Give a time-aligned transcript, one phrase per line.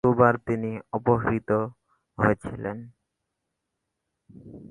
[0.03, 1.49] দুবার তিনি অপহৃত
[2.17, 2.77] হয়েছিলেন।